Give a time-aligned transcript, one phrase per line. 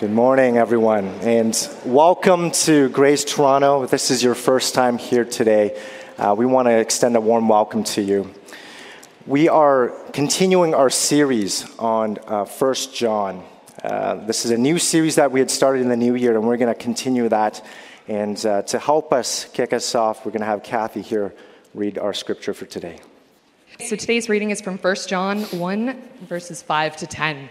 [0.00, 1.54] Good morning, everyone, and
[1.84, 3.82] welcome to Grace Toronto.
[3.82, 5.78] If this is your first time here today,
[6.16, 8.32] uh, we want to extend a warm welcome to you.
[9.26, 13.44] We are continuing our series on uh, 1 John.
[13.84, 16.48] Uh, this is a new series that we had started in the new year, and
[16.48, 17.62] we're going to continue that.
[18.08, 21.34] And uh, to help us kick us off, we're going to have Kathy here
[21.74, 23.00] read our scripture for today.
[23.80, 27.50] So today's reading is from 1 John 1, verses 5 to 10.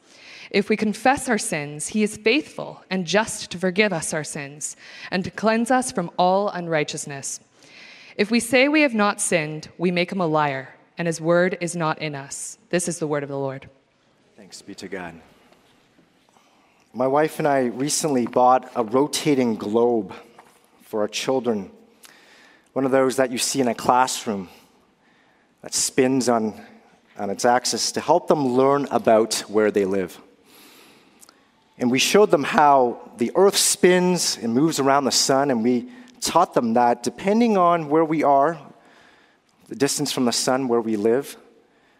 [0.51, 4.75] If we confess our sins, he is faithful and just to forgive us our sins
[5.09, 7.39] and to cleanse us from all unrighteousness.
[8.17, 11.57] If we say we have not sinned, we make him a liar, and his word
[11.61, 12.57] is not in us.
[12.69, 13.69] This is the word of the Lord.
[14.35, 15.15] Thanks be to God.
[16.93, 20.13] My wife and I recently bought a rotating globe
[20.81, 21.71] for our children,
[22.73, 24.49] one of those that you see in a classroom
[25.61, 26.59] that spins on,
[27.17, 30.19] on its axis to help them learn about where they live.
[31.81, 35.89] And we showed them how the earth spins and moves around the sun, and we
[36.21, 38.59] taught them that depending on where we are,
[39.67, 41.35] the distance from the sun where we live,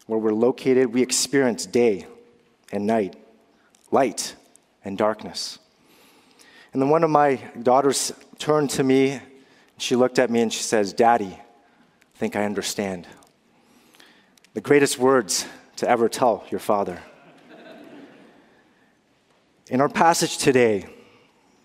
[0.05, 2.05] where we're located, we experience day
[2.71, 3.15] and night,
[3.89, 4.35] light
[4.85, 5.57] and darkness.
[6.73, 9.19] And then one of my daughters turned to me,
[9.79, 13.07] she looked at me and she says, Daddy, I think I understand.
[14.53, 17.01] The greatest words to ever tell your father.
[19.71, 20.85] In our passage today,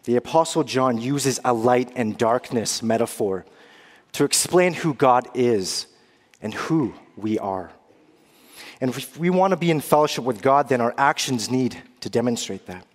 [0.04, 3.44] the Apostle John uses a light and darkness metaphor
[4.12, 5.88] to explain who God is
[6.40, 7.72] and who we are.
[8.80, 12.08] And if we want to be in fellowship with God, then our actions need to
[12.08, 12.86] demonstrate that.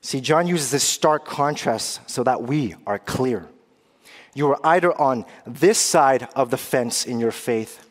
[0.00, 3.46] See, John uses this stark contrast so that we are clear.
[4.34, 7.88] You are either on this side of the fence in your faith,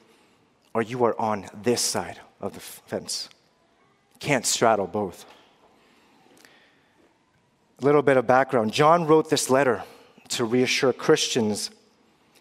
[0.73, 3.29] or you are on this side of the fence.
[4.19, 5.25] Can't straddle both.
[7.81, 9.83] Little bit of background John wrote this letter
[10.29, 11.71] to reassure Christians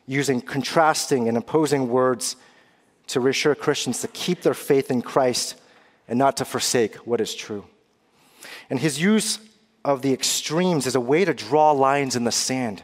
[0.06, 2.36] using contrasting and opposing words
[3.06, 5.58] to reassure Christians to keep their faith in Christ
[6.06, 7.64] and not to forsake what is true.
[8.68, 9.38] And his use
[9.82, 12.82] of the extremes is a way to draw lines in the sand.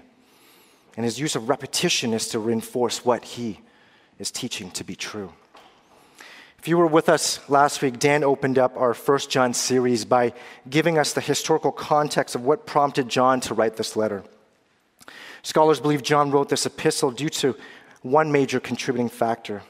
[0.96, 3.60] And his use of repetition is to reinforce what he
[4.18, 5.32] is teaching to be true.
[6.66, 10.32] If you were with us last week, Dan opened up our First John series by
[10.68, 14.24] giving us the historical context of what prompted John to write this letter.
[15.44, 17.54] Scholars believe John wrote this epistle due to
[18.02, 19.62] one major contributing factor,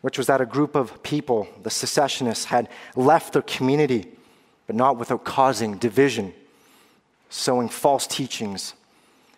[0.00, 4.06] which was that a group of people, the secessionists, had left their community,
[4.66, 6.32] but not without causing division,
[7.28, 8.72] sowing false teachings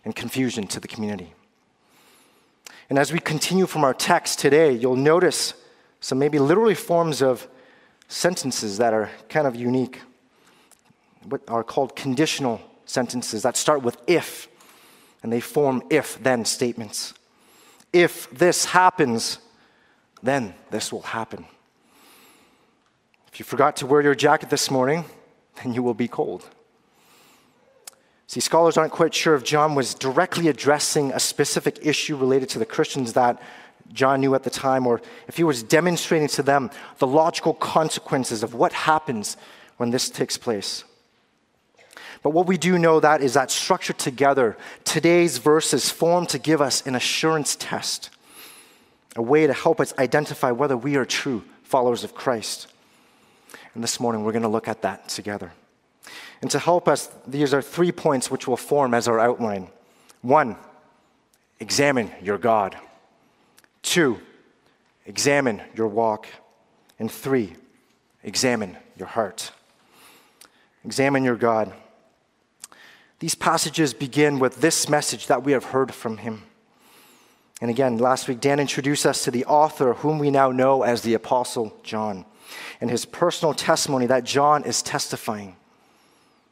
[0.05, 1.33] and confusion to the community.
[2.89, 5.55] And as we continue from our text today, you'll notice
[6.01, 7.49] so maybe literally forms of
[8.09, 10.01] sentences that are kind of unique,
[11.29, 14.49] what are called conditional sentences that start with if,
[15.23, 17.15] and they form if then statements.
[17.93, 19.39] If this happens,
[20.23, 21.47] then this will happen.
[23.33, 25.05] If you forgot to wear your jacket this morning,
[25.63, 26.45] then you will be cold.
[28.27, 32.59] See, scholars aren't quite sure if John was directly addressing a specific issue related to
[32.59, 33.41] the Christians that
[33.93, 38.43] John knew at the time, or if he was demonstrating to them the logical consequences
[38.43, 39.37] of what happens
[39.79, 40.85] when this takes place.
[42.23, 46.61] But what we do know that is that structured together, today's verses form to give
[46.61, 48.11] us an assurance test,
[49.17, 52.67] a way to help us identify whether we are true followers of Christ.
[53.75, 55.53] And this morning we're going to look at that together.
[56.43, 59.69] And to help us, these are three points which will form as our outline.
[60.23, 60.57] One,
[61.61, 62.77] examine your God.
[63.89, 64.21] Two,
[65.07, 66.27] examine your walk.
[66.99, 67.55] And three,
[68.23, 69.51] examine your heart.
[70.85, 71.73] Examine your God.
[73.19, 76.43] These passages begin with this message that we have heard from him.
[77.63, 81.01] And again, last week, Dan introduced us to the author, whom we now know as
[81.01, 82.27] the Apostle John,
[82.83, 85.57] and his personal testimony that John is testifying.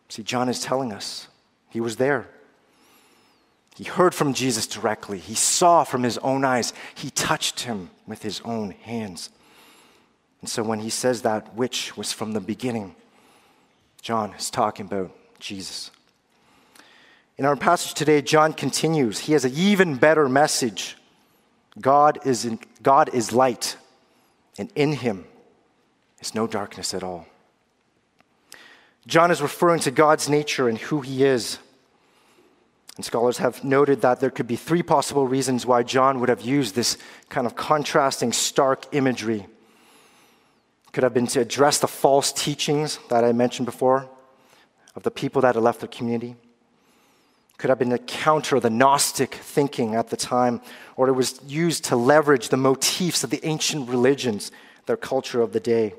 [0.09, 1.29] See, John is telling us
[1.69, 2.31] he was there.
[3.76, 5.19] He heard from Jesus directly.
[5.19, 6.73] He saw from his own eyes.
[6.94, 9.28] He touched him with his own hands.
[10.40, 12.94] And so when he says that, which was from the beginning,
[14.00, 15.90] John is talking about Jesus.
[17.37, 19.19] In our passage today, John continues.
[19.19, 20.96] He has an even better message.
[21.79, 23.76] God is, in, God is light,
[24.58, 25.26] and in him
[26.20, 27.26] is no darkness at all.
[29.06, 31.58] John is referring to God's nature and who he is.
[32.96, 36.40] And scholars have noted that there could be three possible reasons why John would have
[36.40, 36.96] used this
[37.28, 39.46] kind of contrasting, stark imagery.
[40.93, 44.08] Could have been to address the false teachings that I mentioned before
[44.94, 46.37] of the people that had left the community.
[47.58, 50.62] Could have been to counter the Gnostic thinking at the time,
[50.96, 54.50] or it was used to leverage the motifs of the ancient religions,
[54.87, 55.93] their culture of the day.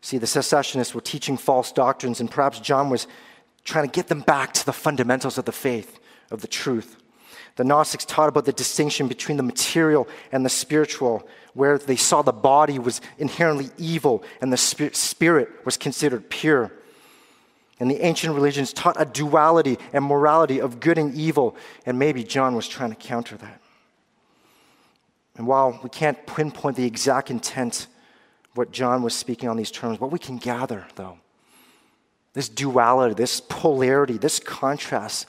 [0.00, 3.06] See, the secessionists were teaching false doctrines, and perhaps John was
[3.64, 5.98] trying to get them back to the fundamentals of the faith,
[6.30, 6.96] of the truth.
[7.56, 12.22] The Gnostics taught about the distinction between the material and the spiritual, where they saw
[12.22, 16.72] the body was inherently evil and the spirit was considered pure.
[17.80, 21.56] And the ancient religions taught a duality and morality of good and evil,
[21.86, 23.60] and maybe John was trying to counter that.
[25.36, 27.88] And while we can't pinpoint the exact intent
[28.54, 31.18] what John was speaking on these terms, what we can gather, though,
[32.34, 35.26] this duality, this polarity, this contrast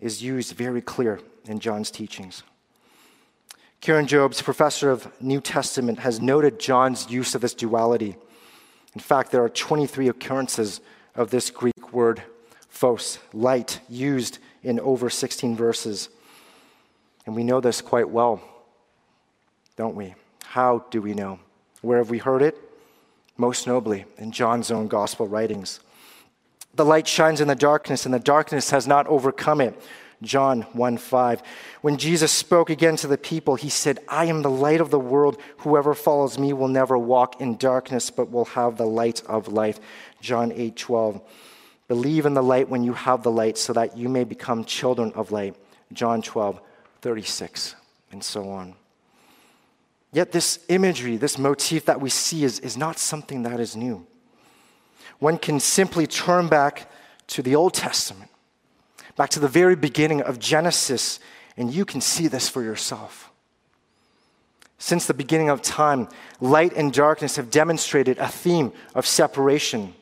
[0.00, 2.42] is used very clear in John's teachings.
[3.80, 8.16] Karen Jobes, professor of New Testament, has noted John's use of this duality.
[8.94, 10.80] In fact, there are 23 occurrences
[11.14, 12.22] of this Greek word,
[12.68, 16.08] phos, light, used in over 16 verses.
[17.26, 18.40] And we know this quite well,
[19.76, 20.14] don't we?
[20.44, 21.38] How do we know?
[21.82, 22.56] Where have we heard it?
[23.36, 25.80] Most nobly in John's own gospel writings.
[26.76, 29.80] The light shines in the darkness, and the darkness has not overcome it.
[30.22, 31.42] John 1 5.
[31.80, 34.98] When Jesus spoke again to the people, he said, I am the light of the
[34.98, 35.38] world.
[35.58, 39.80] Whoever follows me will never walk in darkness, but will have the light of life.
[40.20, 41.20] John 8 12.
[41.88, 45.12] Believe in the light when you have the light, so that you may become children
[45.14, 45.56] of light.
[45.92, 46.60] John 12
[47.00, 47.74] 36,
[48.12, 48.74] and so on.
[50.12, 54.06] Yet, this imagery, this motif that we see, is, is not something that is new.
[55.18, 56.90] One can simply turn back
[57.28, 58.30] to the Old Testament
[59.16, 61.18] back to the very beginning of Genesis,
[61.56, 63.30] and you can see this for yourself.
[64.78, 66.08] Since the beginning of time,
[66.38, 69.94] light and darkness have demonstrated a theme of separation.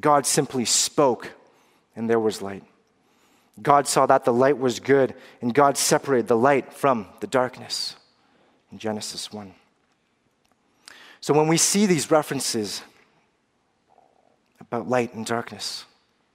[0.00, 1.30] God simply spoke,
[1.94, 2.64] and there was light.
[3.62, 7.94] God saw that the light was good, and God separated the light from the darkness
[8.72, 9.54] in Genesis 1.
[11.20, 12.82] So when we see these references
[14.74, 15.84] about light and darkness,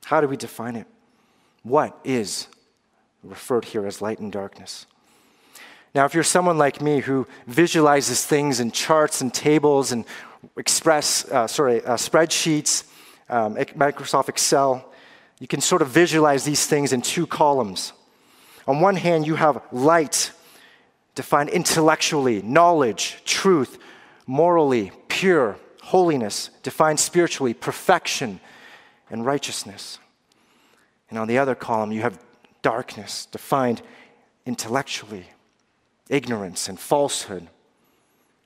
[0.05, 0.87] how do we define it?
[1.63, 2.47] What is
[3.21, 4.85] referred here as light and darkness?
[5.93, 10.05] Now, if you're someone like me who visualizes things in charts and tables and
[10.55, 12.85] express, uh, sorry, uh, spreadsheets,
[13.27, 14.89] um, Microsoft Excel,
[15.39, 17.91] you can sort of visualize these things in two columns.
[18.67, 20.31] On one hand, you have light,
[21.13, 23.79] defined intellectually, knowledge, truth,
[24.25, 25.57] morally, pure,
[25.89, 28.39] holiness, defined spiritually, perfection,
[29.09, 29.97] and righteousness.
[31.09, 32.23] And on the other column, you have
[32.61, 33.81] darkness, defined
[34.45, 35.25] intellectually,
[36.07, 37.47] ignorance and falsehood,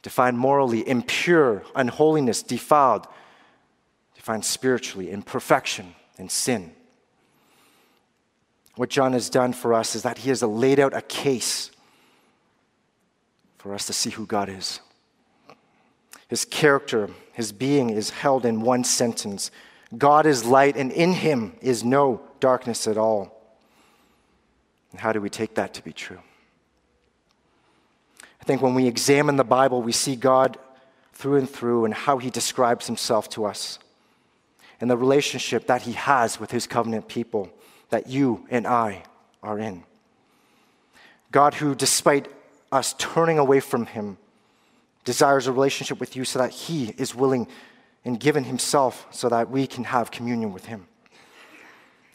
[0.02, 3.08] defined morally, impure, unholiness, defiled,
[4.16, 6.72] defined spiritually, imperfection and sin.
[8.78, 11.72] What John has done for us is that he has laid out a case
[13.58, 14.80] for us to see who God is.
[16.30, 19.52] His character, his being is held in one sentence
[19.98, 23.32] God is light, and in him is no darkness at all.
[24.92, 26.20] And how do we take that to be true?
[28.42, 30.58] I think when we examine the Bible, we see God
[31.14, 33.80] through and through and how he describes himself to us
[34.82, 37.50] and the relationship that he has with his covenant people
[37.90, 39.04] that you and I
[39.42, 39.84] are in.
[41.32, 42.28] God, who, despite
[42.72, 44.18] us turning away from him,
[45.04, 47.48] desires a relationship with you so that he is willing
[48.06, 50.88] and given himself so that we can have communion with him.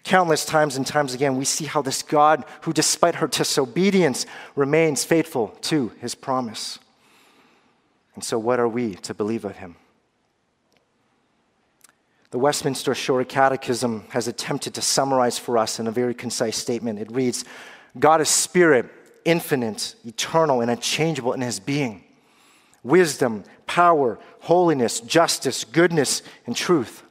[0.05, 5.05] Countless times and times again, we see how this God, who despite her disobedience, remains
[5.05, 6.79] faithful to his promise.
[8.15, 9.77] And so, what are we to believe of him?
[12.31, 16.99] The Westminster Shorter Catechism has attempted to summarize for us in a very concise statement.
[16.99, 17.45] It reads
[17.99, 18.87] God is spirit,
[19.25, 22.05] infinite, eternal, and unchangeable in his being
[22.89, 27.03] wisdom, power, holiness, justice, goodness, and truth.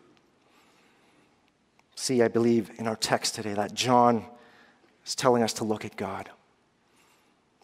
[1.96, 4.26] See, I believe in our text today that John
[5.06, 6.30] is telling us to look at God.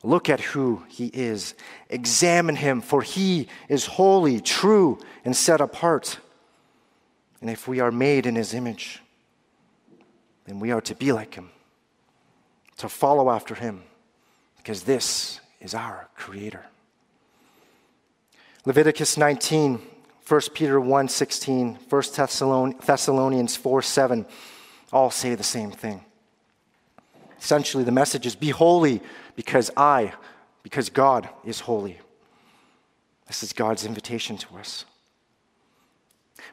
[0.04, 1.56] Look at who he is.
[1.90, 6.20] Examine him, for he is holy, true, and set apart.
[7.42, 9.02] And if we are made in his image,
[10.46, 11.52] then we are to be like him,
[12.78, 13.84] to follow after him,
[14.58, 16.66] because this is our Creator.
[18.66, 19.82] Leviticus 19,
[20.28, 22.04] 1 Peter 1 16, 1
[22.86, 24.26] Thessalonians 4 7
[24.92, 26.06] all say the same thing.
[27.40, 29.02] Essentially, the message is be holy
[29.36, 30.14] because I,
[30.62, 32.00] because God is holy.
[33.28, 34.86] This is God's invitation to us.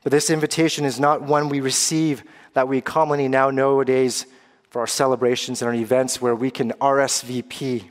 [0.03, 2.25] But this invitation is not one we receive
[2.55, 4.27] that we commonly now nowadays
[4.71, 7.85] for our celebrations and our events where we can RSVP.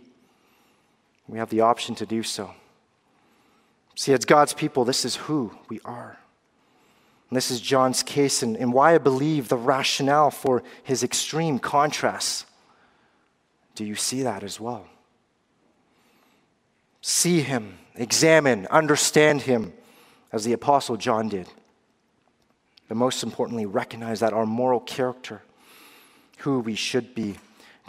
[1.28, 2.54] We have the option to do so.
[4.00, 6.18] See, as God's people, this is who we are.
[7.30, 11.60] And this is John's case and, and why I believe the rationale for his extreme
[11.60, 12.46] contrasts.
[13.76, 14.86] Do you see that as well?
[17.02, 19.74] See him, examine, understand him,
[20.32, 21.50] as the Apostle John did.
[22.88, 25.42] But most importantly, recognize that our moral character,
[26.38, 27.36] who we should be,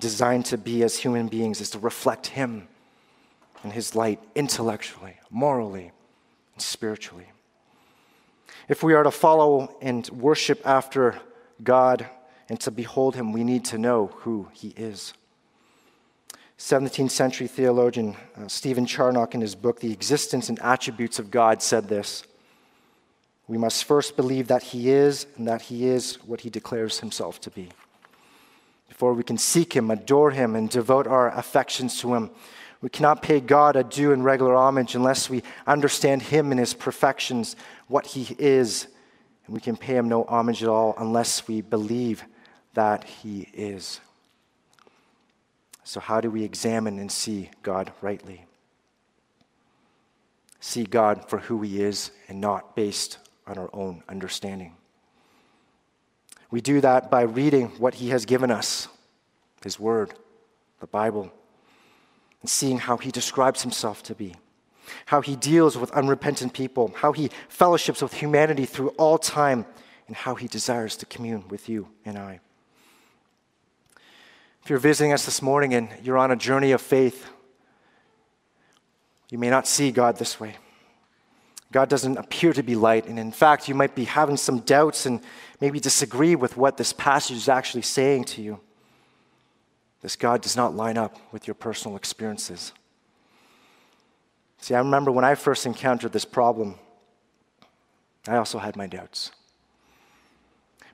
[0.01, 2.67] designed to be as human beings, is to reflect him
[3.63, 5.93] and his light intellectually, morally,
[6.67, 7.31] spiritually.
[8.69, 11.19] If we are to follow and worship after
[11.63, 12.07] God
[12.49, 15.15] and to behold Him, we need to know who He is.
[16.61, 21.63] 17th century theologian uh, Stephen Charnock, in his book, The Existence and Attributes of God,
[21.63, 22.25] said this
[23.49, 27.41] We must first believe that He is and that He is what He declares Himself
[27.41, 27.71] to be.
[28.89, 32.31] Before we can seek Him, adore Him, and devote our affections to Him,
[32.83, 36.73] we cannot pay God a due and regular homage unless we understand Him and His
[36.73, 37.57] perfections,
[37.89, 38.87] what He is.
[39.47, 42.25] And we can pay Him no homage at all unless we believe
[42.75, 44.01] that He is.
[45.85, 48.47] So, how do we examine and see God rightly?
[50.61, 54.75] See God for who He is and not based on our own understanding.
[56.51, 58.89] We do that by reading what He has given us
[59.63, 60.15] His Word,
[60.81, 61.31] the Bible
[62.41, 64.35] and seeing how he describes himself to be,
[65.07, 69.67] how he deals with unrepentant people, how he fellowships with humanity through all time,
[70.07, 72.41] and how he desires to commune with you and I.
[74.63, 77.27] If you're visiting us this morning and you're on a journey of faith,
[79.31, 80.57] you may not see God this way.
[81.73, 85.07] God doesn't appear to be light, and in fact, you might be having some doubts
[85.07, 85.21] and
[85.61, 88.61] maybe disagree with what this passage is actually saying to you.
[90.03, 92.73] This God does not line up with your personal experiences.
[94.59, 96.77] See, I remember when I first encountered this problem,
[98.29, 99.31] I also had my doubts.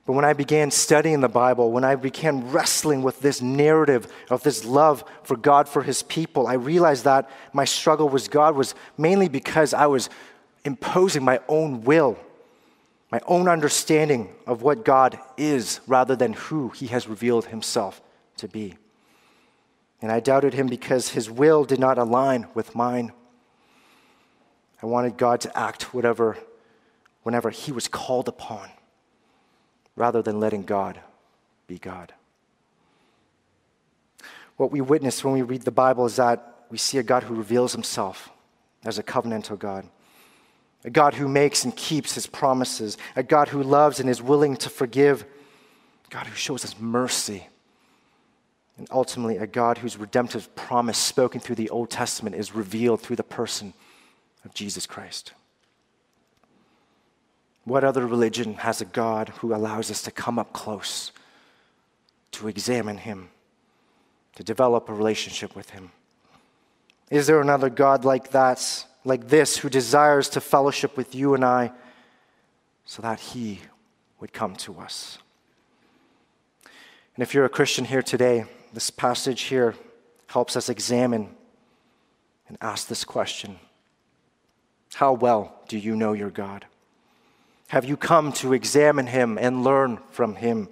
[0.05, 4.41] But when I began studying the Bible, when I began wrestling with this narrative of
[4.41, 8.73] this love for God for his people, I realized that my struggle with God was
[8.97, 10.09] mainly because I was
[10.63, 12.17] imposing my own will,
[13.11, 18.01] my own understanding of what God is rather than who he has revealed himself
[18.37, 18.75] to be.
[20.01, 23.11] And I doubted him because his will did not align with mine.
[24.81, 26.37] I wanted God to act whatever,
[27.23, 28.69] whenever he was called upon,
[29.95, 30.99] rather than letting God
[31.65, 32.13] be God.
[34.57, 37.33] What we witness when we read the Bible is that we see a God who
[37.33, 38.29] reveals himself
[38.85, 39.87] as a covenantal God,
[40.83, 44.55] a God who makes and keeps his promises, a God who loves and is willing
[44.57, 45.23] to forgive,
[46.05, 47.47] a God who shows us mercy
[48.77, 53.15] and ultimately a God whose redemptive promise spoken through the Old Testament is revealed through
[53.15, 53.73] the person
[54.45, 55.33] of Jesus Christ.
[57.63, 61.11] What other religion has a God who allows us to come up close,
[62.31, 63.29] to examine Him,
[64.35, 65.91] to develop a relationship with Him?
[67.09, 71.43] Is there another God like that, like this, who desires to fellowship with you and
[71.43, 71.71] I
[72.85, 73.59] so that He
[74.19, 75.17] would come to us?
[77.15, 78.45] And if you're a Christian here today,
[78.77, 79.73] this passage here
[80.27, 81.27] helps us examine
[82.47, 83.57] and ask this question
[84.93, 86.63] How well do you know your God?
[87.69, 90.69] Have you come to examine him and learn from him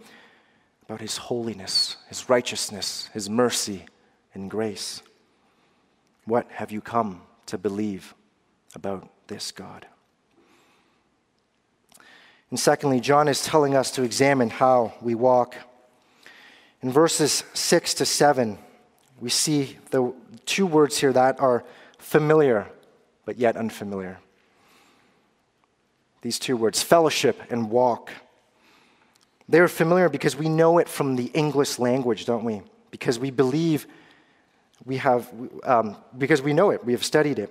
[0.83, 3.85] about his holiness, his righteousness, his mercy,
[4.35, 5.01] and grace?
[6.25, 8.13] What have you come to believe
[8.75, 9.87] about this God?
[12.51, 15.55] And secondly, John is telling us to examine how we walk
[16.85, 18.59] in verses 6 to 7,
[19.19, 20.13] we see the
[20.45, 21.63] two words here that are
[21.97, 22.67] familiar
[23.25, 24.19] but yet unfamiliar.
[26.21, 28.11] These two words, fellowship and walk.
[29.49, 32.61] They're familiar because we know it from the English language, don't we?
[32.91, 33.87] Because we believe
[34.85, 35.27] we have,
[35.63, 37.49] um, because we know it, we have studied it.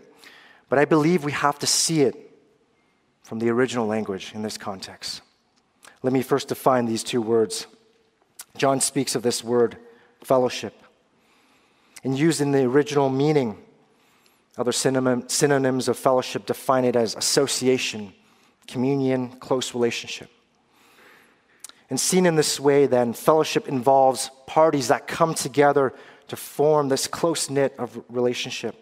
[0.69, 2.15] But I believe we have to see it
[3.25, 5.23] from the original language in this context.
[6.05, 7.67] Let me first define these two words
[8.57, 9.77] John speaks of this word,
[10.23, 10.75] fellowship.
[12.03, 13.59] And used in the original meaning,
[14.57, 18.13] other synonyms of fellowship define it as association,
[18.67, 20.31] communion, close relationship.
[21.91, 25.93] And seen in this way, then, fellowship involves parties that come together
[26.29, 28.77] to form this close knit of relationship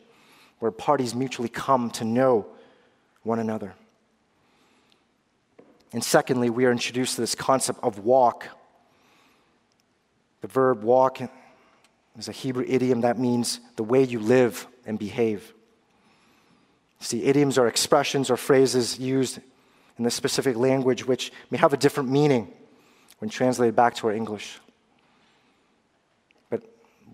[0.59, 2.47] where parties mutually come to know
[3.23, 3.75] one another.
[5.93, 8.47] And secondly, we are introduced to this concept of walk.
[10.43, 11.21] The verb walk
[12.19, 15.55] is a Hebrew idiom that means the way you live and behave.
[17.01, 19.41] See, idioms are expressions or phrases used
[19.99, 22.53] in the specific language which may have a different meaning
[23.19, 24.59] when translated back to our English.
[26.51, 26.63] But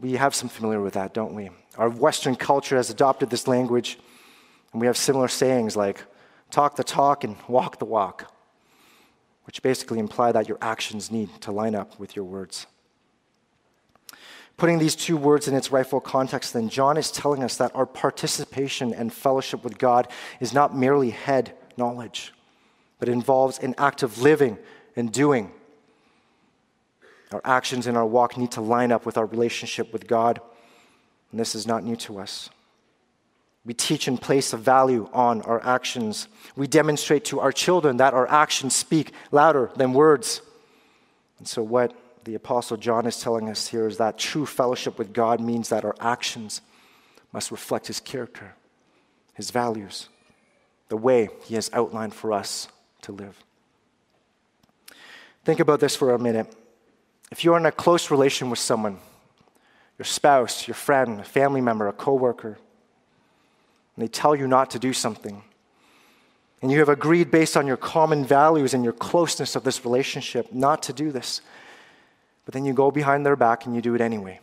[0.01, 1.51] we have some familiar with that, don't we?
[1.77, 3.99] Our Western culture has adopted this language,
[4.73, 6.03] and we have similar sayings like
[6.51, 8.33] talk the talk and walk the walk,
[9.45, 12.67] which basically imply that your actions need to line up with your words.
[14.59, 17.87] Putting these two words in its rightful context, then, John is telling us that our
[17.87, 20.09] participation and fellowship with God
[20.41, 22.35] is not merely head knowledge,
[22.99, 24.59] but involves an act of living
[24.97, 25.53] and doing.
[27.31, 30.41] Our actions and our walk need to line up with our relationship with God,
[31.31, 32.51] and this is not new to us.
[33.65, 36.27] We teach and place a value on our actions.
[36.57, 40.43] We demonstrate to our children that our actions speak louder than words.
[41.39, 41.95] And so, what
[42.29, 45.83] the Apostle John is telling us here is that true fellowship with God means that
[45.83, 46.61] our actions
[47.33, 48.55] must reflect his character,
[49.33, 50.11] his values,
[50.91, 52.69] the way he has outlined for us
[53.01, 53.43] to live.
[55.47, 56.55] Think about this for a minute.
[57.33, 58.99] If you're in a close relation with someone,
[59.97, 62.59] your spouse, your friend, a family member, a coworker,
[63.97, 65.43] and they tell you not to do something,
[66.61, 70.53] and you have agreed based on your common values and your closeness of this relationship
[70.53, 71.41] not to do this,
[72.49, 74.41] but then you go behind their back and you do it anyway.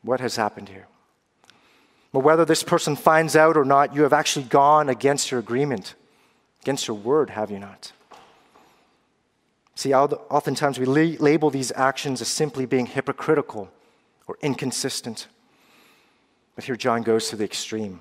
[0.00, 0.86] What has happened here?
[2.10, 5.94] But whether this person finds out or not, you have actually gone against your agreement,
[6.62, 7.92] against your word, have you not?
[9.74, 13.70] See, oftentimes we label these actions as simply being hypocritical
[14.26, 15.26] or inconsistent.
[16.54, 18.00] But here John goes to the extreme.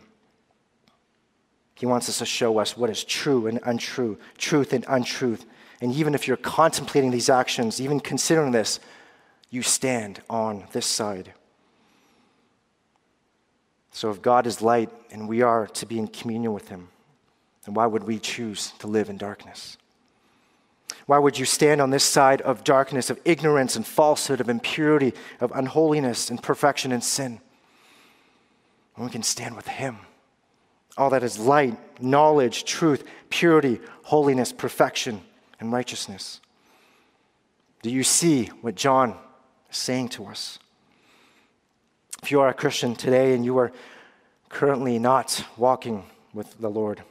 [1.76, 5.46] He wants us to show us what is true and untrue, truth and untruth,
[5.82, 8.80] and even if you're contemplating these actions, even considering this,
[9.50, 11.34] you stand on this side.
[13.92, 16.90] So if God is light and we are to be in communion with Him,
[17.66, 19.78] then why would we choose to live in darkness?
[21.06, 25.14] Why would you stand on this side of darkness, of ignorance and falsehood, of impurity,
[25.40, 27.40] of unholiness and perfection and sin?
[28.96, 30.00] When we can stand with Him.
[30.98, 35.22] All that is light, knowledge, truth, purity, holiness, perfection
[35.60, 36.40] and righteousness.
[37.82, 39.16] Do you see what John
[39.70, 40.60] is saying to us?
[42.24, 43.72] If you are a Christian today and you are
[44.50, 47.04] currently not walking with the Lord,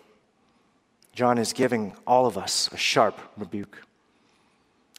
[1.12, 3.82] John is giving all of us a sharp rebuke.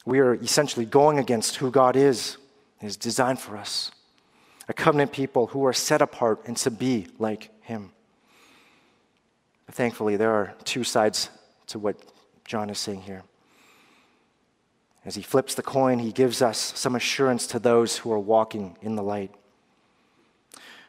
[0.04, 2.38] We are essentially going against who God is,
[2.80, 3.92] His design for us.
[4.68, 7.92] A covenant people who are set apart and to be like Him.
[9.70, 11.30] Thankfully, there are two sides
[11.68, 11.96] to what
[12.44, 13.22] John is saying here.
[15.08, 18.76] As he flips the coin, he gives us some assurance to those who are walking
[18.82, 19.34] in the light.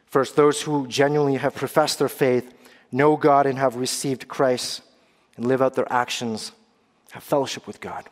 [0.04, 2.52] First, those who genuinely have professed their faith,
[2.92, 4.82] know God, and have received Christ,
[5.38, 6.52] and live out their actions,
[7.12, 8.10] have fellowship with God.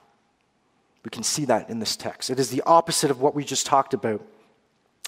[1.04, 2.30] We can see that in this text.
[2.30, 4.22] It is the opposite of what we just talked about.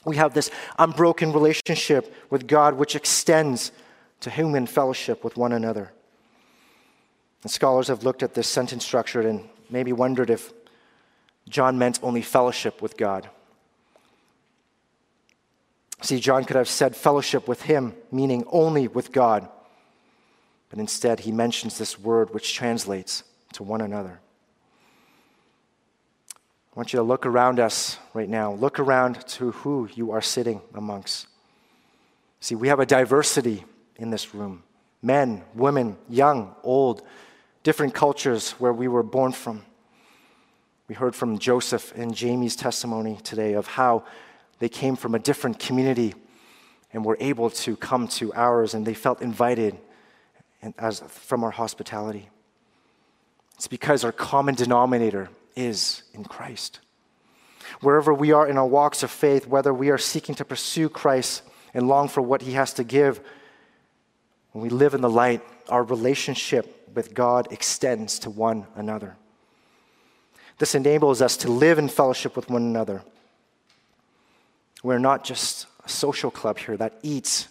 [0.05, 3.73] We have this unbroken relationship with God which extends
[4.21, 5.93] to human fellowship with one another.
[7.43, 10.53] And scholars have looked at this sentence structure and maybe wondered if
[11.49, 13.29] John meant only fellowship with God.
[16.03, 19.49] See, John could have said fellowship with him, meaning only with God.
[20.71, 23.25] But instead, he mentions this word which translates
[23.55, 24.21] to one another.
[26.35, 28.53] I want you to look around us right now.
[28.53, 31.27] Look around to who you are sitting amongst.
[32.39, 33.65] See, we have a diversity
[33.97, 34.63] in this room
[35.03, 37.03] men, women, young, old,
[37.63, 39.65] different cultures where we were born from.
[40.91, 44.03] We heard from Joseph and Jamie's testimony today of how
[44.59, 46.17] they came from a different community
[46.93, 49.79] and were able to come to ours and they felt invited
[50.77, 52.29] as, from our hospitality.
[53.55, 56.81] It's because our common denominator is in Christ.
[57.83, 61.43] Wherever we are in our walks of faith, whether we are seeking to pursue Christ
[61.73, 63.21] and long for what he has to give,
[64.51, 69.17] when we live in the light, our relationship with God extends to one another.
[70.61, 73.03] This enables us to live in fellowship with one another.
[74.83, 77.49] We're not just a social club here that eats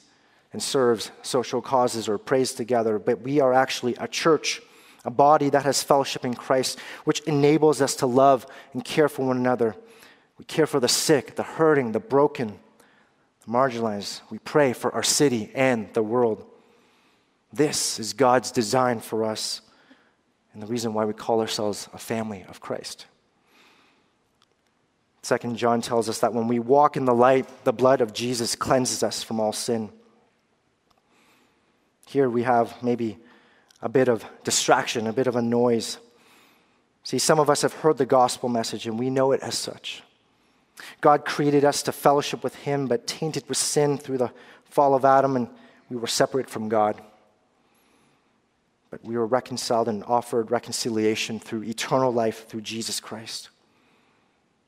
[0.53, 4.61] and serves social causes or prays together, but we are actually a church,
[5.05, 9.25] a body that has fellowship in Christ, which enables us to love and care for
[9.25, 9.75] one another.
[10.37, 12.59] We care for the sick, the hurting, the broken,
[13.43, 14.21] the marginalized.
[14.29, 16.45] We pray for our city and the world.
[17.51, 19.61] This is God's design for us
[20.53, 23.05] and the reason why we call ourselves a family of Christ.
[25.21, 28.55] Second John tells us that when we walk in the light, the blood of Jesus
[28.55, 29.89] cleanses us from all sin.
[32.07, 33.17] Here we have maybe
[33.81, 35.99] a bit of distraction, a bit of a noise.
[37.03, 40.03] See, some of us have heard the gospel message and we know it as such.
[41.01, 44.31] God created us to fellowship with Him, but tainted with sin through the
[44.65, 45.47] fall of Adam, and
[45.89, 47.01] we were separate from God.
[48.89, 53.49] But we were reconciled and offered reconciliation through eternal life through Jesus Christ.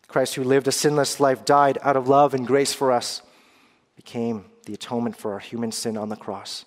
[0.07, 3.21] Christ, who lived a sinless life, died out of love and grace for us,
[3.95, 6.65] became the atonement for our human sin on the cross.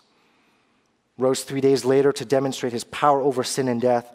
[1.16, 4.10] Rose three days later to demonstrate his power over sin and death.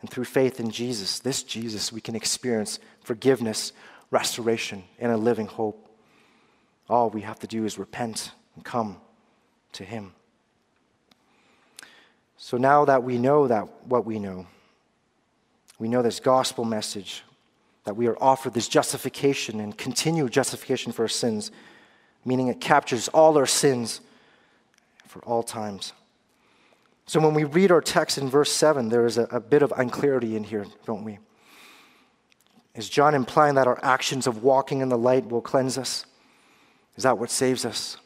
[0.00, 3.72] And through faith in Jesus, this Jesus, we can experience forgiveness,
[4.10, 5.88] restoration, and a living hope.
[6.88, 8.96] All we have to do is repent and come
[9.72, 10.14] to him.
[12.44, 14.48] So now that we know that what we know,
[15.78, 17.22] we know this gospel message
[17.84, 21.52] that we are offered this justification and continued justification for our sins,
[22.24, 24.00] meaning it captures all our sins
[25.06, 25.92] for all times.
[27.06, 29.72] So when we read our text in verse 7, there is a, a bit of
[29.76, 31.20] unclarity in here, don't we?
[32.74, 36.06] Is John implying that our actions of walking in the light will cleanse us?
[36.96, 37.98] Is that what saves us?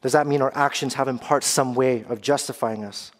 [0.00, 3.12] Does that mean our actions have in part some way of justifying us?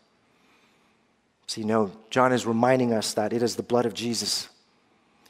[1.47, 4.49] See, no, John is reminding us that it is the blood of Jesus,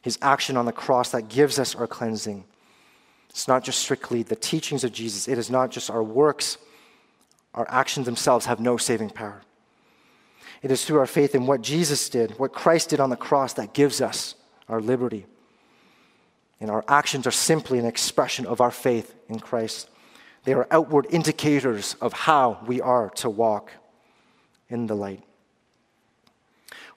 [0.02, 2.44] his action on the cross, that gives us our cleansing.
[3.29, 6.59] It's not just strictly the teachings of Jesus, it is not just our works.
[7.52, 9.42] Our actions themselves have no saving power.
[10.62, 13.55] It is through our faith in what Jesus did, what Christ did on the cross,
[13.55, 14.35] that gives us
[14.68, 15.26] our liberty.
[16.61, 19.90] And our actions are simply an expression of our faith in Christ.
[20.44, 23.72] They are outward indicators of how we are to walk
[24.68, 25.22] in the light.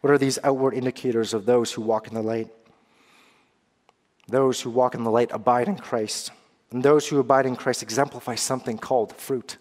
[0.02, 2.48] What are these outward indicators of those who walk in the light?
[4.28, 6.32] Those who walk in the light abide in Christ.
[6.72, 9.58] And those who abide in Christ exemplify something called fruit.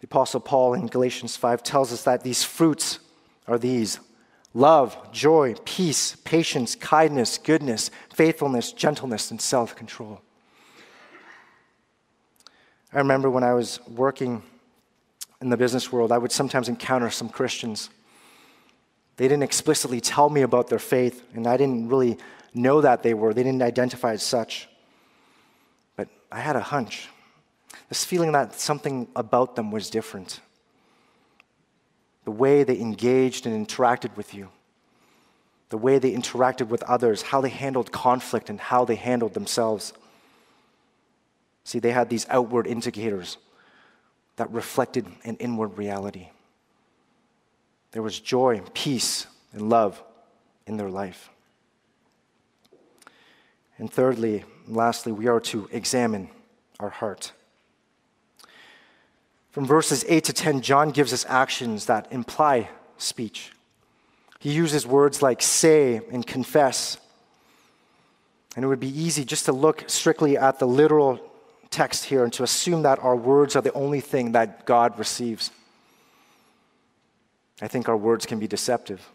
[0.00, 2.98] The Apostle Paul in Galatians 5 tells us that these fruits
[3.46, 4.00] are these
[4.54, 10.20] love, joy, peace, patience, kindness, goodness, faithfulness, gentleness, and self control.
[12.92, 14.42] I remember when I was working
[15.40, 17.90] in the business world, I would sometimes encounter some Christians.
[19.16, 22.18] They didn't explicitly tell me about their faith, and I didn't really
[22.54, 23.34] know that they were.
[23.34, 24.68] They didn't identify as such.
[25.96, 27.08] But I had a hunch
[27.88, 30.40] this feeling that something about them was different.
[32.24, 34.48] The way they engaged and interacted with you,
[35.68, 39.92] the way they interacted with others, how they handled conflict, and how they handled themselves.
[41.64, 43.38] See, they had these outward indicators
[44.36, 46.28] that reflected an inward reality.
[47.92, 50.02] There was joy, peace, and love
[50.66, 51.30] in their life.
[53.78, 56.28] And thirdly, and lastly, we are to examine
[56.80, 57.32] our heart.
[59.50, 62.68] From verses 8 to 10, John gives us actions that imply
[62.98, 63.52] speech.
[64.38, 66.98] He uses words like say and confess.
[68.54, 71.20] And it would be easy just to look strictly at the literal
[71.70, 75.50] text here and to assume that our words are the only thing that God receives.
[77.60, 79.08] I think our words can be deceptive.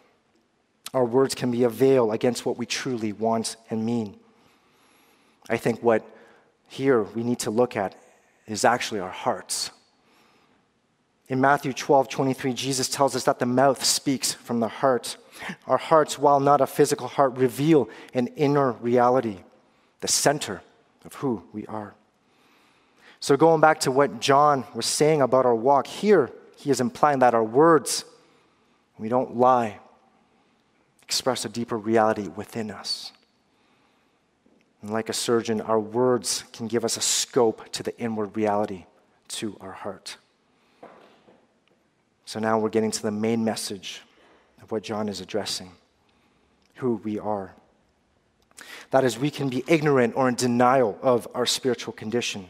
[0.94, 4.18] Our words can be a veil against what we truly want and mean.
[5.48, 6.04] I think what
[6.68, 7.94] here we need to look at
[8.46, 9.70] is actually our hearts.
[11.28, 15.16] In Matthew 12, 23, Jesus tells us that the mouth speaks from the heart.
[15.66, 19.38] Our hearts, while not a physical heart, reveal an inner reality,
[20.00, 20.62] the center
[21.04, 21.94] of who we are.
[23.22, 27.20] So, going back to what John was saying about our walk, here he is implying
[27.20, 28.04] that our words,
[28.98, 29.78] we don't lie,
[31.04, 33.12] express a deeper reality within us.
[34.82, 38.86] And like a surgeon, our words can give us a scope to the inward reality
[39.28, 40.16] to our heart.
[42.24, 44.02] So now we're getting to the main message
[44.60, 45.70] of what John is addressing
[46.74, 47.54] who we are.
[48.90, 52.48] That is, we can be ignorant or in denial of our spiritual condition.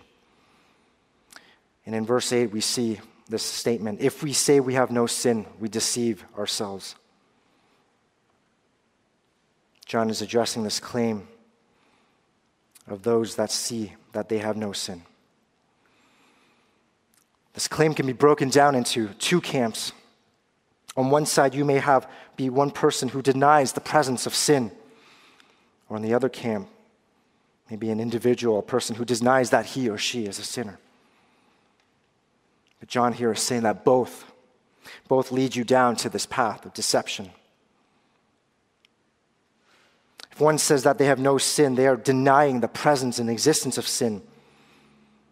[1.84, 5.46] And in verse 8, we see this statement If we say we have no sin,
[5.58, 6.94] we deceive ourselves.
[9.86, 11.28] John is addressing this claim
[12.86, 15.02] of those that see that they have no sin.
[17.54, 19.92] This claim can be broken down into two camps.
[20.96, 24.72] On one side, you may have be one person who denies the presence of sin,
[25.88, 26.68] or on the other camp,
[27.70, 30.78] maybe an individual, a person who denies that he or she is a sinner.
[32.82, 34.24] But John here is saying that both,
[35.06, 37.30] both lead you down to this path of deception.
[40.32, 43.78] If one says that they have no sin, they are denying the presence and existence
[43.78, 44.20] of sin.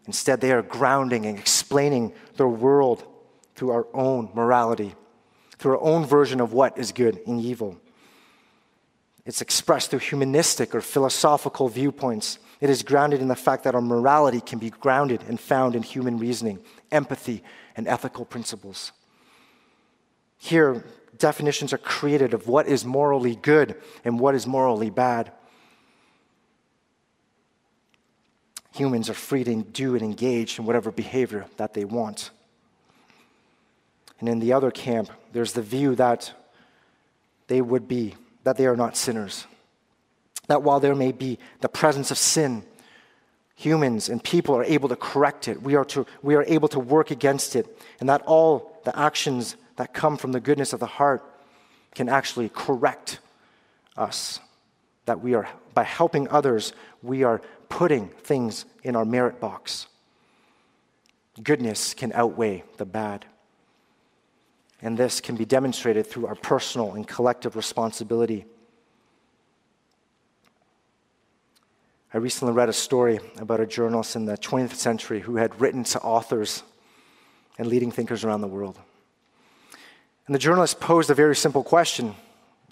[0.07, 3.03] Instead, they are grounding and explaining their world
[3.57, 4.95] through our own morality,
[5.59, 7.81] through our own version of what is good and evil.
[9.27, 12.39] It's expressed through humanistic or philosophical viewpoints.
[12.61, 15.83] It is grounded in the fact that our morality can be grounded and found in
[15.83, 16.59] human reasoning,
[16.93, 17.43] empathy,
[17.75, 18.93] and ethical principles.
[20.37, 20.85] Here,
[21.17, 25.33] definitions are created of what is morally good and what is morally bad.
[28.75, 32.31] Humans are free to do and engage in whatever behavior that they want.
[34.21, 36.33] And in the other camp, there's the view that
[37.49, 39.47] they would be, that they are not sinners.
[40.51, 42.65] That while there may be the presence of sin,
[43.55, 45.63] humans and people are able to correct it.
[45.63, 47.79] We are, to, we are able to work against it.
[48.01, 51.23] And that all the actions that come from the goodness of the heart
[51.95, 53.21] can actually correct
[53.97, 54.41] us.
[55.05, 59.87] That we are, by helping others, we are putting things in our merit box.
[61.41, 63.25] Goodness can outweigh the bad.
[64.83, 68.47] And this can be demonstrated through our personal and collective responsibility.
[72.13, 75.85] I recently read a story about a journalist in the 20th century who had written
[75.85, 76.65] to authors
[77.57, 78.81] and leading thinkers around the world.
[80.27, 82.17] And the journalist posed a very simple question,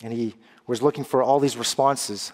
[0.02, 0.34] and he
[0.66, 2.32] was looking for all these responses.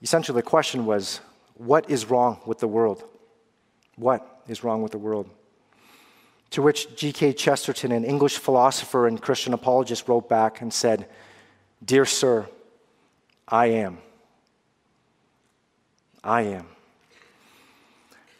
[0.00, 1.20] Essentially, the question was
[1.54, 3.02] what is wrong with the world?
[3.96, 5.28] What is wrong with the world?
[6.50, 7.32] To which G.K.
[7.32, 11.08] Chesterton, an English philosopher and Christian apologist, wrote back and said,
[11.84, 12.46] Dear sir,
[13.48, 13.98] I am.
[16.22, 16.66] I am.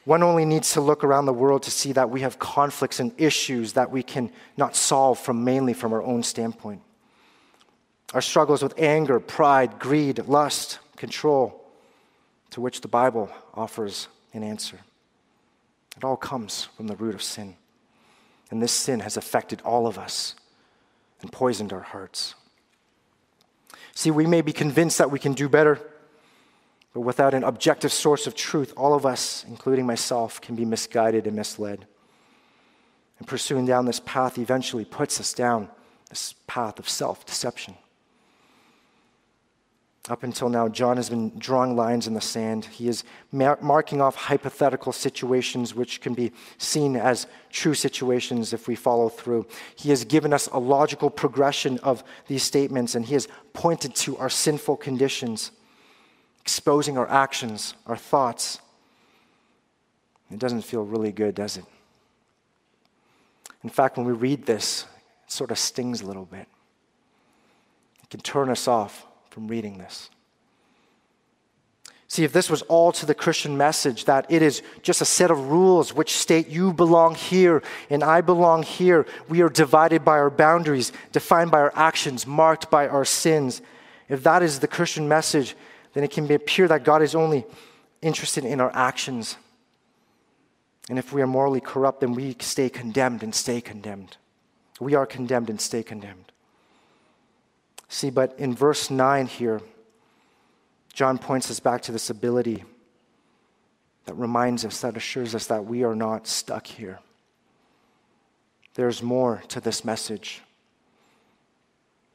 [0.05, 3.13] One only needs to look around the world to see that we have conflicts and
[3.19, 6.83] issues that we can not solve from mainly from our own standpoint.
[8.15, 11.65] Our struggles with anger, pride, greed, lust, control,
[12.51, 14.81] to which the Bible offers an answer.
[15.97, 17.57] It all comes from the root of sin.
[18.51, 20.35] And this sin has affected all of us
[21.21, 22.35] and poisoned our hearts.
[23.95, 25.81] See, we may be convinced that we can do better
[26.93, 31.27] but without an objective source of truth, all of us, including myself, can be misguided
[31.27, 31.87] and misled.
[33.19, 35.69] And pursuing down this path eventually puts us down
[36.09, 37.77] this path of self deception.
[40.09, 42.65] Up until now, John has been drawing lines in the sand.
[42.65, 48.67] He is mar- marking off hypothetical situations which can be seen as true situations if
[48.67, 49.47] we follow through.
[49.77, 54.17] He has given us a logical progression of these statements, and he has pointed to
[54.17, 55.53] our sinful conditions
[56.51, 58.59] exposing our actions, our thoughts.
[60.33, 61.65] It doesn't feel really good, does it?
[63.63, 64.85] In fact, when we read this,
[65.25, 66.49] it sort of stings a little bit.
[68.03, 70.11] It can turn us off from reading this.
[72.09, 75.31] See, if this was all to the Christian message, that it is just a set
[75.31, 80.19] of rules which state you belong here and I belong here, we are divided by
[80.19, 83.63] our boundaries, defined by our actions, marked by our sins.
[84.09, 85.55] If that is the Christian message,
[85.93, 87.45] then it can appear that God is only
[88.03, 89.37] interested in our actions.
[90.89, 94.17] And if we are morally corrupt, then we stay condemned and stay condemned.
[94.81, 96.33] We are condemned and stay condemned.
[97.89, 99.61] See, but in verse 9 here,
[100.93, 102.65] John points us back to this ability
[104.07, 107.01] that reminds us, that assures us that we are not stuck here.
[108.75, 110.43] There's more to this message.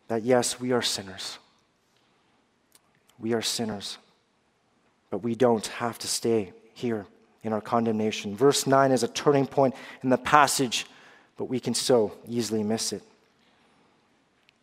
[0.07, 1.37] That yes, we are sinners.
[3.19, 3.97] We are sinners,
[5.09, 7.05] but we don't have to stay here
[7.43, 8.35] in our condemnation.
[8.35, 10.85] Verse 9 is a turning point in the passage,
[11.37, 13.03] but we can so easily miss it.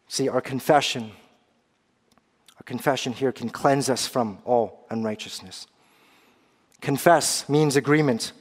[0.09, 1.13] See, our confession,
[2.59, 5.67] our confession here can cleanse us from all unrighteousness.
[6.81, 8.33] Confess means agreement.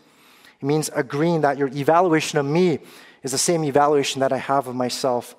[0.60, 2.80] It means agreeing that your evaluation of me
[3.24, 5.36] is the same evaluation that I have of myself.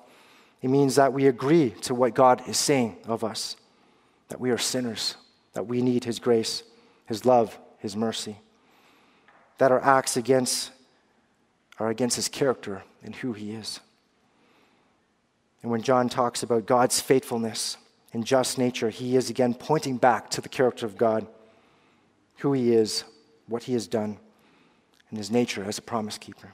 [0.61, 3.57] It means that we agree to what God is saying of us
[4.29, 5.15] that we are sinners,
[5.53, 6.63] that we need His grace,
[7.05, 8.37] His love, His mercy,
[9.57, 10.71] that our acts against
[11.79, 13.79] are against His character and who He is.
[15.63, 17.77] And when John talks about God's faithfulness
[18.11, 21.25] and just nature, he is again pointing back to the character of God,
[22.37, 23.05] who he is,
[23.47, 24.17] what he has done,
[25.09, 26.51] and his nature as a promise keeper.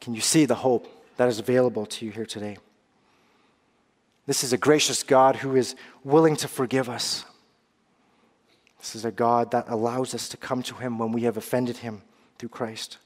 [0.00, 2.56] Can you see the hope that is available to you here today?
[4.26, 7.24] This is a gracious God who is willing to forgive us.
[8.78, 11.78] This is a God that allows us to come to him when we have offended
[11.78, 12.02] him
[12.38, 12.98] through Christ.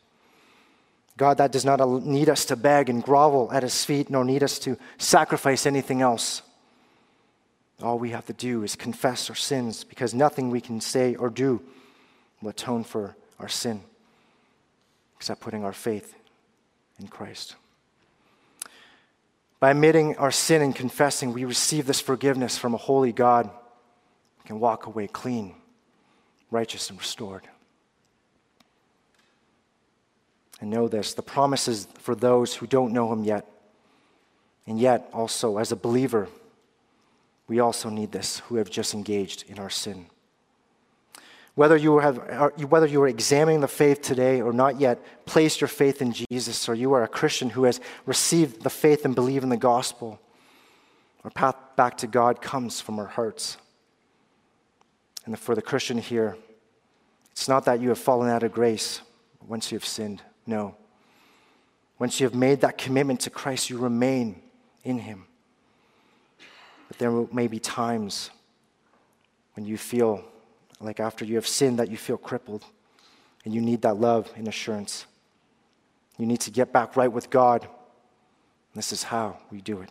[1.17, 4.43] God that does not need us to beg and grovel at his feet, nor need
[4.43, 6.43] us to sacrifice anything else.
[7.83, 11.29] All we have to do is confess our sins because nothing we can say or
[11.29, 11.63] do
[12.41, 13.83] will atone for our sin
[15.17, 16.15] except putting our faith
[16.99, 17.57] in Christ.
[19.61, 23.51] By admitting our sin and confessing, we receive this forgiveness from a holy God.
[24.39, 25.55] We can walk away clean,
[26.51, 27.47] righteous, and restored.
[30.61, 33.47] And know this the promise is for those who don't know Him yet.
[34.67, 36.29] And yet, also, as a believer,
[37.47, 40.07] we also need this who have just engaged in our sin.
[41.61, 42.17] Whether you, have,
[42.71, 46.71] whether you are examining the faith today or not yet placed your faith in Jesus,
[46.71, 50.19] or you are a Christian who has received the faith and believe in the gospel,
[51.23, 53.59] our path back to God comes from our hearts.
[55.27, 56.35] And for the Christian here,
[57.33, 59.03] it's not that you have fallen out of grace
[59.47, 60.23] once you have sinned.
[60.47, 60.77] No.
[61.99, 64.41] Once you have made that commitment to Christ, you remain
[64.83, 65.27] in Him.
[66.89, 68.31] But there may be times
[69.53, 70.25] when you feel
[70.81, 72.65] like after you have sinned that you feel crippled
[73.45, 75.07] and you need that love and assurance.
[76.19, 77.67] You need to get back right with God.
[78.75, 79.91] This is how we do it.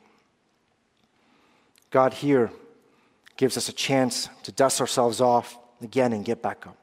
[1.91, 2.51] God here
[3.37, 6.77] gives us a chance to dust ourselves off again and get back up.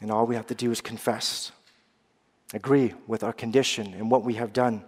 [0.00, 1.52] And all we have to do is confess,
[2.54, 4.82] agree with our condition and what we have done.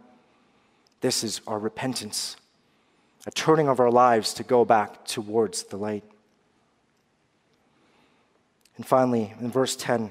[1.00, 2.36] This is our repentance,
[3.26, 6.04] a turning of our lives to go back towards the light.
[8.76, 10.11] And finally, in verse 10,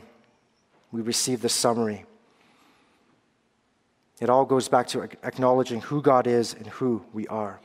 [0.92, 2.06] we receive the summary.
[4.20, 7.60] It all goes back to acknowledging who God is and who we are.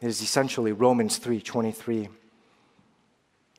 [0.00, 2.08] It is essentially Romans 3:23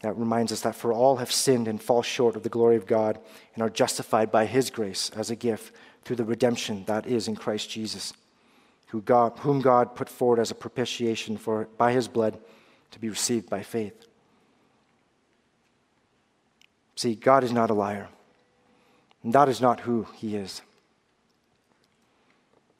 [0.01, 2.86] that reminds us that for all have sinned and fall short of the glory of
[2.86, 3.19] God
[3.53, 7.36] and are justified by his grace as a gift through the redemption that is in
[7.36, 8.13] Christ Jesus,
[8.88, 12.39] who God, whom God put forward as a propitiation for by his blood
[12.91, 14.09] to be received by faith.
[16.99, 18.09] See, God is not a liar.
[19.23, 20.62] And that is not who he is.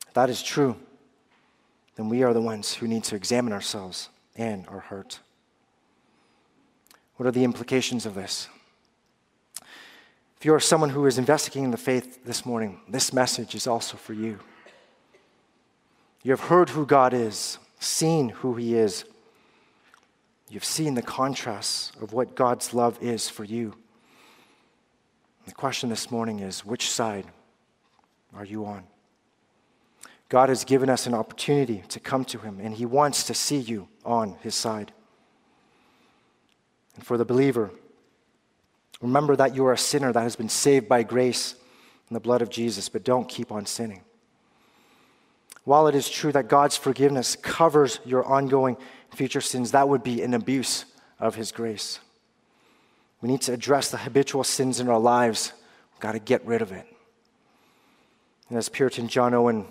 [0.10, 0.76] If that is true,
[1.96, 5.22] then we are the ones who need to examine ourselves and our heart.
[7.16, 8.50] What are the implications of this?
[10.36, 13.96] If you are someone who is investigating the faith this morning, this message is also
[13.96, 14.40] for you.
[16.24, 19.06] You have heard who God is, seen who He is.
[20.50, 23.76] You've seen the contrasts of what God's love is for you.
[25.50, 27.26] The question this morning is which side
[28.36, 28.84] are you on?
[30.30, 33.58] God has given us an opportunity to come to Him, and He wants to see
[33.58, 34.92] you on His side.
[36.94, 37.72] And for the believer,
[39.02, 41.56] remember that you are a sinner that has been saved by grace
[42.12, 44.02] in the blood of Jesus, but don't keep on sinning.
[45.64, 48.78] While it is true that God's forgiveness covers your ongoing
[49.16, 50.86] future sins, that would be an abuse
[51.20, 52.00] of His grace.
[53.22, 55.54] We need to address the habitual sins in our lives.
[55.94, 56.86] We've got to get rid of it.
[58.48, 59.66] And as Puritan John Owen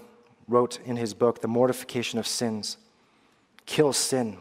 [0.47, 2.77] wrote in his book, The Mortification of Sins
[3.67, 4.39] kill sin,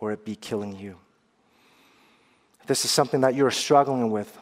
[0.00, 0.96] or it be killing you.
[2.60, 4.36] If this is something that you're struggling with,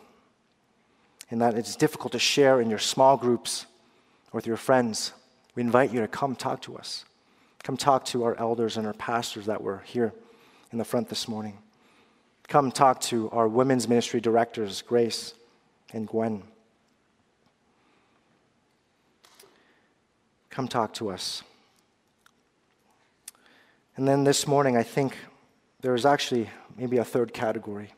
[1.30, 3.66] and that it's difficult to share in your small groups
[4.32, 5.12] or with your friends,
[5.54, 7.04] we invite you to come talk to us.
[7.64, 10.12] Come talk to our elders and our pastors that were here
[10.70, 11.58] in the front this morning
[12.48, 15.34] come talk to our women's ministry directors, Grace
[15.92, 16.42] and Gwen.
[20.50, 21.42] Come talk to us.
[23.96, 25.16] And then this morning, I think
[25.80, 27.92] there is actually maybe a third category.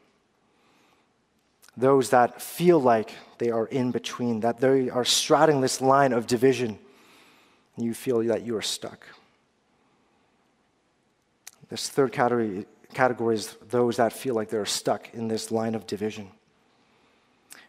[1.77, 6.27] Those that feel like they are in between, that they are straddling this line of
[6.27, 6.79] division,
[7.77, 9.07] and you feel that you are stuck.
[11.69, 16.29] This third category categories those that feel like they're stuck in this line of division.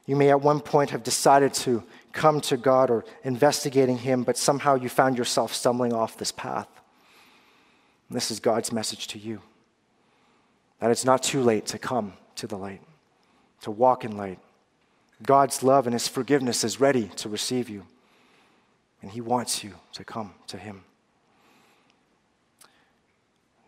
[0.05, 4.37] You may at one point have decided to come to God or investigating Him, but
[4.37, 6.67] somehow you found yourself stumbling off this path.
[8.07, 9.41] And this is God's message to you
[10.79, 12.81] that it's not too late to come to the light,
[13.61, 14.39] to walk in light.
[15.21, 17.85] God's love and His forgiveness is ready to receive you,
[19.01, 20.85] and He wants you to come to Him.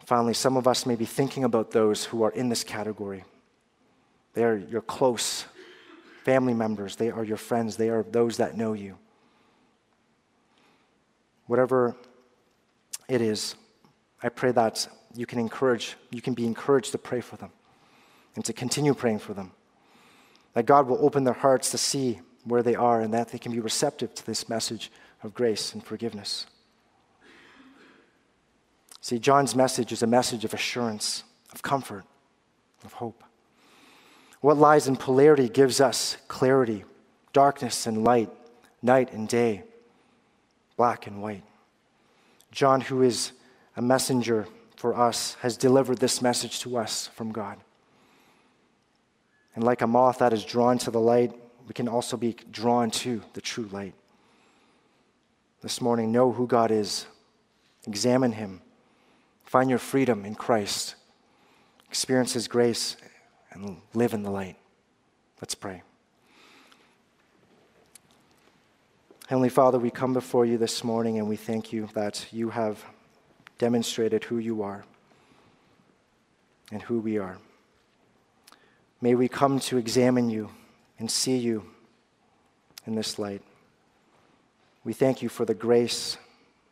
[0.06, 3.24] Finally, some of us may be thinking about those who are in this category.
[4.34, 5.46] They are your close
[6.24, 8.98] family members, they are your friends, they are those that know you.
[11.48, 11.96] Whatever
[13.08, 13.56] it is,
[14.24, 17.52] I pray that you can encourage, you can be encouraged to pray for them
[18.36, 19.52] and to continue praying for them.
[20.54, 23.52] That God will open their hearts to see where they are and that they can
[23.52, 24.92] be receptive to this message
[25.24, 26.46] of grace and forgiveness.
[29.02, 32.06] See, John's message is a message of assurance, of comfort,
[32.86, 33.24] of hope.
[34.42, 36.86] What lies in polarity gives us clarity,
[37.34, 38.30] darkness and light,
[38.82, 39.64] night and day,
[40.78, 41.44] black and white.
[42.52, 43.32] John, who is
[43.76, 47.58] a messenger for us, has delivered this message to us from God.
[49.56, 51.34] And like a moth that is drawn to the light,
[51.68, 53.94] we can also be drawn to the true light.
[55.62, 57.06] This morning, know who God is,
[57.86, 58.62] examine Him,
[59.52, 60.96] find your freedom in Christ,
[61.90, 62.96] experience His grace,
[63.52, 64.56] and live in the light.
[65.42, 65.82] Let's pray.
[69.28, 72.82] Heavenly Father, we come before you this morning and we thank you that you have
[73.58, 74.86] demonstrated who you are
[76.72, 77.38] and who we are.
[79.02, 80.50] May we come to examine you
[80.98, 81.66] and see you
[82.88, 83.42] in this light.
[84.86, 86.16] We thank you for the grace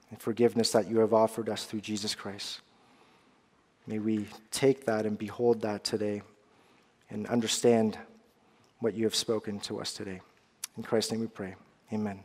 [0.09, 2.61] and forgiveness that you have offered us through Jesus Christ.
[3.89, 6.21] May we take that and behold that today
[7.09, 7.97] and understand
[8.81, 10.21] what you have spoken to us today.
[10.77, 11.55] In Christ's name we pray.
[11.91, 12.19] Amen.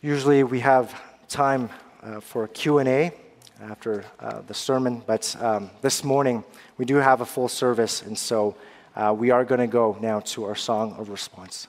[0.00, 0.98] Usually we have
[1.28, 1.68] time
[2.02, 3.12] uh, for Q&A
[3.60, 6.42] after uh, the sermon, but um, this morning
[6.78, 8.56] we do have a full service, and so
[8.96, 11.68] uh, we are going to go now to our song of response.